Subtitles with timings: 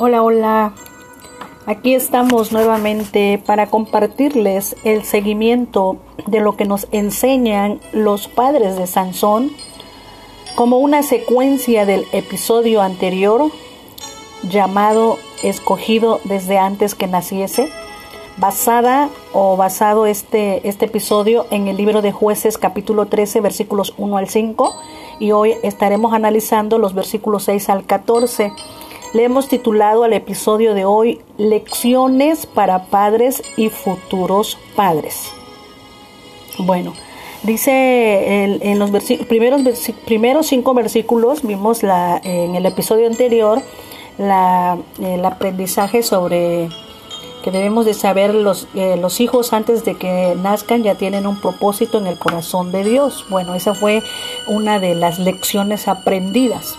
[0.00, 0.72] Hola, hola.
[1.66, 5.96] Aquí estamos nuevamente para compartirles el seguimiento
[6.28, 9.50] de lo que nos enseñan los padres de Sansón
[10.54, 13.50] como una secuencia del episodio anterior
[14.48, 17.68] llamado Escogido desde antes que naciese,
[18.36, 24.16] basada o basado este, este episodio en el libro de jueces capítulo 13 versículos 1
[24.16, 24.76] al 5
[25.18, 28.52] y hoy estaremos analizando los versículos 6 al 14
[29.12, 35.32] le hemos titulado al episodio de hoy Lecciones para padres y futuros padres.
[36.58, 36.92] Bueno,
[37.42, 38.90] dice en, los
[39.28, 39.62] primeros,
[40.06, 43.62] primeros cinco versículos, vimos la, en el episodio anterior
[44.18, 46.68] la, el aprendizaje sobre
[47.42, 51.40] que debemos de saber los, eh, los hijos antes de que nazcan ya tienen un
[51.40, 53.24] propósito en el corazón de Dios.
[53.30, 54.02] Bueno, esa fue
[54.48, 56.76] una de las lecciones aprendidas.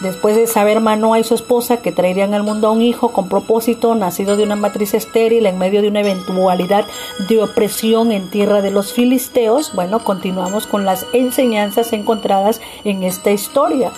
[0.00, 3.28] Después de saber Manoa y su esposa que traerían al mundo a un hijo con
[3.28, 6.86] propósito, nacido de una matriz estéril en medio de una eventualidad
[7.28, 13.32] de opresión en tierra de los filisteos, bueno, continuamos con las enseñanzas encontradas en esta
[13.32, 13.90] historia.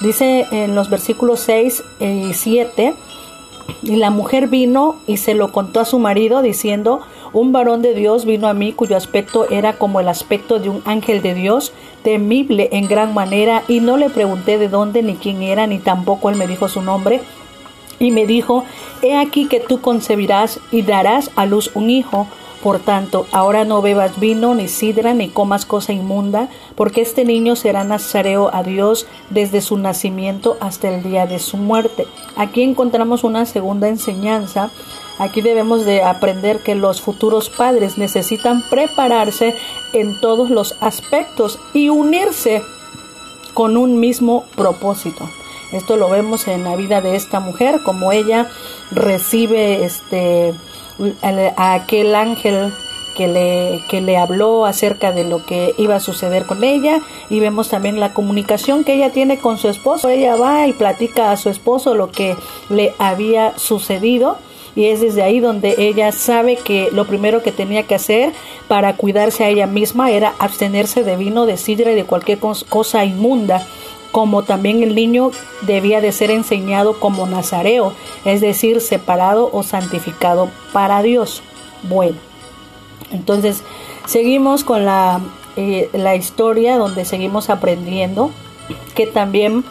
[0.00, 2.94] Dice en los versículos 6 y 7,
[3.82, 7.00] y la mujer vino y se lo contó a su marido diciendo,
[7.32, 10.82] un varón de Dios vino a mí cuyo aspecto era como el aspecto de un
[10.84, 15.42] ángel de Dios, temible en gran manera, y no le pregunté de dónde ni quién
[15.42, 17.20] era, ni tampoco él me dijo su nombre.
[17.98, 18.64] Y me dijo,
[19.02, 22.28] He aquí que tú concebirás y darás a luz un hijo.
[22.62, 27.54] Por tanto, ahora no bebas vino, ni sidra, ni comas cosa inmunda, porque este niño
[27.54, 32.06] será nazareo a Dios desde su nacimiento hasta el día de su muerte.
[32.36, 34.70] Aquí encontramos una segunda enseñanza
[35.18, 39.54] Aquí debemos de aprender que los futuros padres necesitan prepararse
[39.92, 42.62] en todos los aspectos y unirse
[43.52, 45.28] con un mismo propósito.
[45.72, 48.48] Esto lo vemos en la vida de esta mujer, como ella
[48.92, 50.54] recibe este
[51.22, 52.72] a aquel ángel
[53.18, 57.00] que le, que le habló acerca de lo que iba a suceder con ella.
[57.28, 60.08] Y vemos también la comunicación que ella tiene con su esposo.
[60.08, 62.36] Ella va y platica a su esposo lo que
[62.70, 64.38] le había sucedido.
[64.76, 68.32] Y es desde ahí donde ella sabe que lo primero que tenía que hacer
[68.68, 73.04] para cuidarse a ella misma era abstenerse de vino, de sidra y de cualquier cosa
[73.04, 73.66] inmunda
[74.12, 75.30] como también el niño
[75.62, 77.92] debía de ser enseñado como nazareo,
[78.24, 81.42] es decir, separado o santificado para Dios.
[81.82, 82.16] Bueno,
[83.10, 83.62] entonces
[84.06, 85.20] seguimos con la,
[85.56, 88.30] eh, la historia donde seguimos aprendiendo
[88.94, 89.64] que también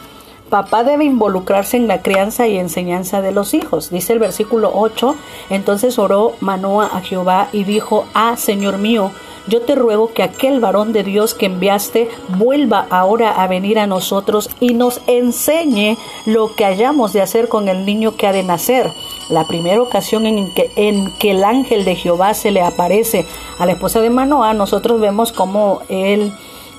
[0.50, 3.90] Papá debe involucrarse en la crianza y enseñanza de los hijos.
[3.90, 5.14] Dice el versículo 8,
[5.50, 9.10] entonces oró Manoa a Jehová y dijo, ah, Señor mío,
[9.46, 13.86] yo te ruego que aquel varón de Dios que enviaste vuelva ahora a venir a
[13.86, 18.42] nosotros y nos enseñe lo que hayamos de hacer con el niño que ha de
[18.42, 18.90] nacer.
[19.30, 23.26] La primera ocasión en que, el ángel de Jehová se le aparece
[23.58, 26.32] a la esposa de Manoa, nosotros vemos como él,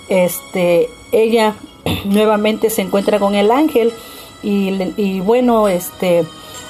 [0.10, 1.56] este, ella
[2.06, 3.94] nuevamente se encuentra con el ángel
[4.42, 6.26] y, bueno, este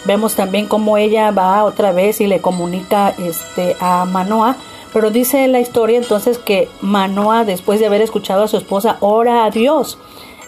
[0.06, 4.56] vemos también cómo ella va otra vez y le comunica este a Manoa,
[4.94, 9.46] pero dice la historia entonces que Manoa después de haber escuchado a su esposa ora
[9.46, 9.97] a Dios.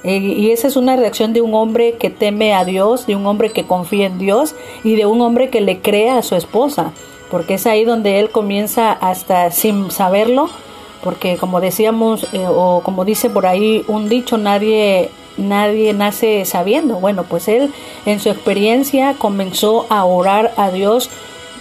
[0.04, 3.28] Eh, y esa es una reacción de un hombre que teme a Dios, de un
[3.28, 6.92] hombre que confía en Dios y de un hombre que le cree a su esposa,
[7.30, 10.50] porque es ahí donde él comienza hasta sin saberlo
[11.03, 16.95] porque como decíamos eh, o como dice por ahí un dicho nadie nadie nace sabiendo.
[16.95, 17.72] Bueno pues él
[18.06, 21.09] en su experiencia comenzó a orar a Dios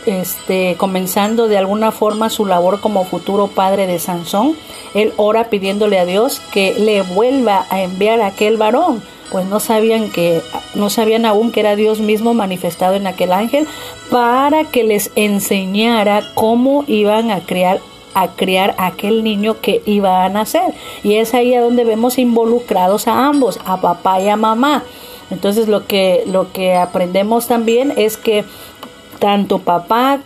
[0.06, 4.56] este comenzando de alguna forma su labor como futuro padre de Sansón.
[4.94, 9.02] Él ora pidiéndole a Dios que le vuelva a enviar a aquel varón.
[9.30, 10.42] Pues no sabían que
[10.74, 13.68] no sabían aún que era Dios mismo manifestado en aquel ángel
[14.10, 17.80] para que les enseñara cómo iban a crear
[18.14, 20.74] a criar a aquel niño que iba a nacer.
[21.02, 24.84] Y es ahí a donde vemos involucrados a ambos, a papá y a mamá.
[25.30, 28.44] Entonces lo que, lo que aprendemos también es que
[29.18, 30.20] tanto papá,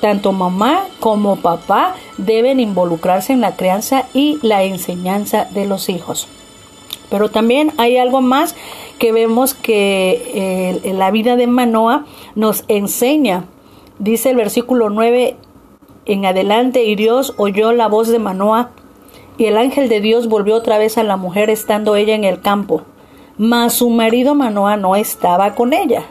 [0.00, 6.28] tanto mamá como papá deben involucrarse en la crianza y la enseñanza de los hijos.
[7.10, 8.56] Pero también hay algo más
[8.98, 13.44] que vemos que eh, la vida de Manoa nos enseña.
[13.98, 15.36] Dice el versículo 9,
[16.06, 18.70] en adelante y Dios oyó la voz de Manoa,
[19.38, 22.40] y el ángel de Dios volvió otra vez a la mujer estando ella en el
[22.40, 22.82] campo.
[23.36, 26.04] Mas su marido Manoa no estaba con ella.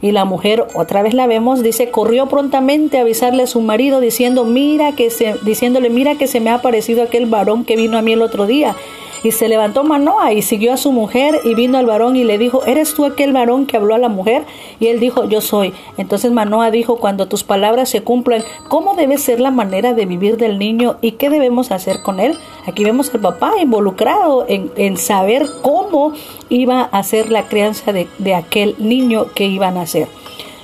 [0.00, 4.00] Y la mujer, otra vez la vemos, dice, corrió prontamente a avisarle a su marido
[4.00, 7.98] diciendo, mira que se, diciéndole, mira que se me ha aparecido aquel varón que vino
[7.98, 8.76] a mí el otro día.
[9.22, 12.38] Y se levantó Manoa y siguió a su mujer y vino al varón y le
[12.38, 14.44] dijo, ¿eres tú aquel varón que habló a la mujer?
[14.80, 15.72] Y él dijo, yo soy.
[15.96, 20.36] Entonces Manoa dijo, cuando tus palabras se cumplan, ¿cómo debe ser la manera de vivir
[20.36, 22.36] del niño y qué debemos hacer con él?
[22.66, 26.12] Aquí vemos al papá involucrado en, en saber cómo
[26.48, 30.08] iba a ser la crianza de, de aquel niño que iba a nacer.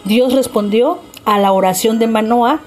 [0.04, 2.60] Dios respondió a la oración de Manoa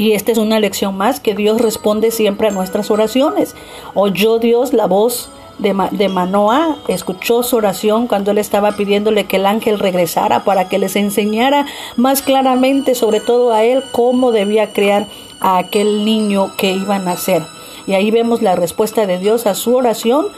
[0.00, 3.54] y esta es una lección más que Dios responde siempre a nuestras oraciones.
[3.92, 9.36] Oyó Dios la voz de, de, Manoah, escuchó su oración cuando él estaba pidiéndole que
[9.36, 11.66] el ángel regresara para que les enseñara
[11.96, 15.06] más claramente, sobre todo a él, cómo debía crear
[15.38, 17.42] a aquel niño que iba a nacer.
[17.86, 20.28] Y ahí vemos la respuesta de Dios a su oración,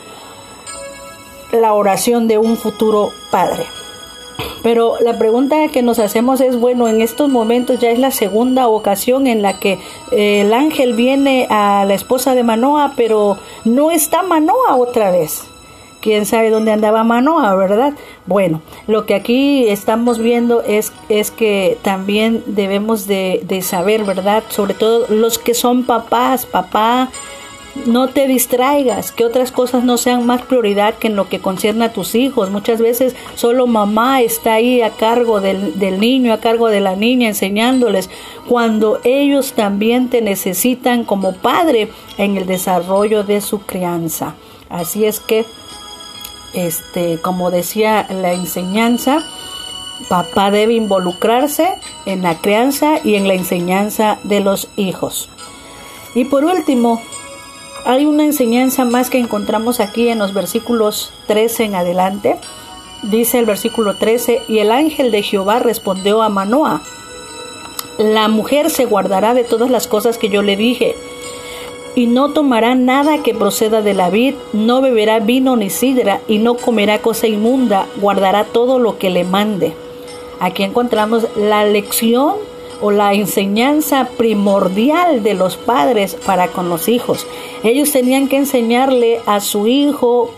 [1.53, 3.63] la oración de un futuro padre.
[4.63, 8.69] Pero la pregunta que nos hacemos es, bueno, en estos momentos ya es la segunda
[8.69, 9.79] ocasión en la que
[10.13, 15.45] eh, el ángel viene a la esposa de Manoa, pero no está Manoa otra vez.
[16.01, 17.93] Quién sabe dónde andaba Manoa, ¿verdad?
[18.27, 24.43] Bueno, lo que aquí estamos viendo es, es que también debemos de, de saber, ¿verdad?
[24.49, 27.11] Sobre todo los que son papás, papá,
[27.87, 31.87] no te distraigas, que otras cosas no sean más prioridad que en lo que concierne
[31.87, 32.51] a tus hijos.
[32.51, 36.97] Muchas veces solo mamá está ahí a cargo del, del, niño, a cargo de la
[36.97, 38.11] niña, enseñándoles,
[38.49, 44.35] cuando ellos también te necesitan como padre en el desarrollo de su crianza.
[44.69, 45.45] Así es que,
[46.55, 49.25] este, como decía la enseñanza,
[50.09, 51.75] papá debe involucrarse
[52.07, 55.29] en la crianza y en la enseñanza de los hijos.
[56.15, 57.01] Y por último,
[57.85, 62.37] hay una enseñanza más que encontramos aquí en los versículos 13 en adelante.
[63.03, 66.83] Dice el versículo 13, y el ángel de Jehová respondió a Manoa,
[67.99, 70.95] la mujer se guardará de todas las cosas que yo le dije,
[71.95, 76.39] y no tomará nada que proceda de la vid, no beberá vino ni sidra, y
[76.39, 79.75] no comerá cosa inmunda, guardará todo lo que le mande.
[80.41, 82.35] Aquí encontramos la lección
[82.83, 87.27] o la enseñanza primordial de los padres para con los hijos.
[87.63, 90.31] Ellos tenían que enseñarle a su hijo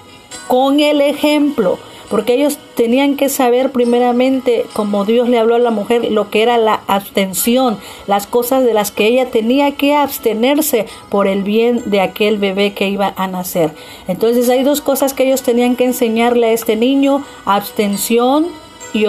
[0.47, 1.79] con el ejemplo,
[2.11, 6.43] porque ellos tenían que saber primeramente, como Dios le habló a la mujer, lo que
[6.43, 11.83] era la abstención, las cosas de las que ella tenía que abstenerse por el bien
[11.87, 13.73] de aquel bebé que iba a nacer.
[14.07, 18.49] Entonces hay dos cosas que ellos tenían que enseñarle a este niño, abstención
[18.95, 19.07] y,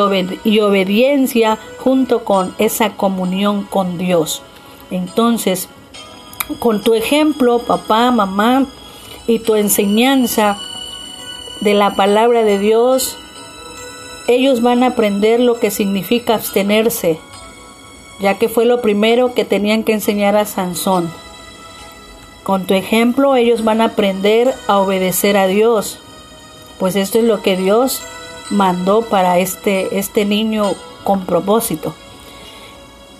[0.59, 4.41] obediencia junto con esa comunión con Dios.
[4.89, 5.69] Entonces,
[6.59, 8.65] con tu ejemplo, papá, mamá,
[9.27, 10.57] y tu enseñanza
[11.61, 13.17] de la palabra de Dios,
[14.27, 17.19] ellos van a aprender lo que significa abstenerse,
[18.19, 21.11] ya que fue lo primero que tenían que enseñar a Sansón.
[22.43, 25.99] Con tu ejemplo ellos van a aprender a obedecer a Dios,
[26.79, 28.01] pues esto es lo que Dios
[28.49, 31.93] mandó para este, este niño con propósito.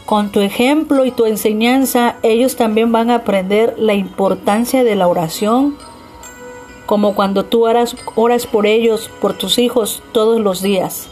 [0.06, 5.07] Con tu ejemplo y tu enseñanza, ellos también van a aprender la importancia de la
[5.07, 5.75] oración,
[6.86, 11.07] como cuando tú oras, oras por ellos, por tus hijos, todos los días.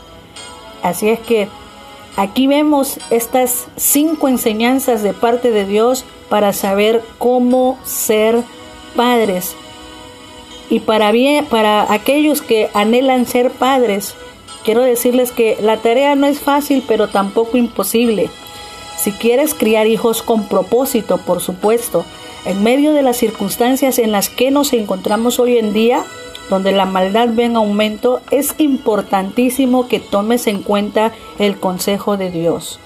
[0.83, 1.47] Así es que
[2.15, 8.43] aquí vemos estas cinco enseñanzas de parte de Dios para saber cómo ser
[8.95, 9.55] padres
[10.73, 14.15] y para, bien, para aquellos que anhelan ser padres,
[14.65, 18.31] quiero decirles que la tarea no es fácil, pero tampoco imposible.
[18.97, 22.05] Si quieres criar hijos con propósito, por supuesto,
[22.45, 26.03] en medio de las circunstancias en las que nos encontramos hoy en día,
[26.49, 32.31] donde la maldad ve en aumento, es importantísimo que tomes en cuenta el consejo de
[32.31, 32.79] Dios.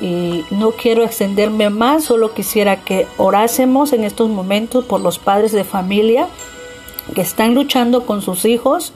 [0.00, 5.52] Y no quiero extenderme más, solo quisiera que orásemos en estos momentos por los padres
[5.52, 6.26] de familia
[7.14, 8.92] que están luchando con sus hijos,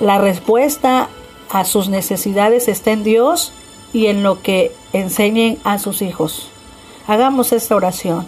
[0.00, 1.08] la respuesta
[1.50, 3.52] a sus necesidades está en Dios
[3.92, 6.48] y en lo que enseñen a sus hijos.
[7.06, 8.26] Hagamos esta oración.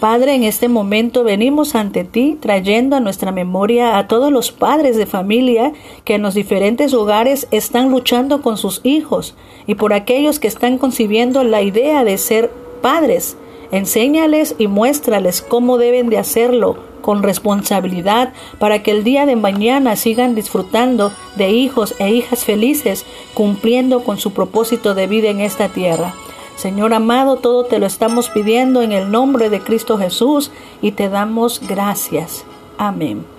[0.00, 4.96] Padre, en este momento venimos ante ti trayendo a nuestra memoria a todos los padres
[4.96, 5.72] de familia
[6.04, 9.34] que en los diferentes hogares están luchando con sus hijos
[9.66, 12.50] y por aquellos que están concibiendo la idea de ser
[12.80, 13.36] padres.
[13.70, 19.96] Enséñales y muéstrales cómo deben de hacerlo con responsabilidad para que el día de mañana
[19.96, 25.68] sigan disfrutando de hijos e hijas felices, cumpliendo con su propósito de vida en esta
[25.68, 26.14] tierra.
[26.56, 30.50] Señor amado, todo te lo estamos pidiendo en el nombre de Cristo Jesús
[30.82, 32.44] y te damos gracias.
[32.78, 33.37] Amén.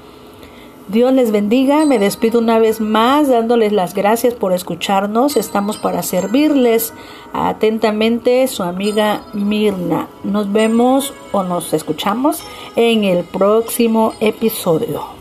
[0.89, 1.85] Dios les bendiga.
[1.85, 5.37] Me despido una vez más dándoles las gracias por escucharnos.
[5.37, 6.93] Estamos para servirles.
[7.31, 10.07] Atentamente, su amiga Mirna.
[10.23, 12.43] Nos vemos o nos escuchamos
[12.75, 15.18] en el próximo episodio.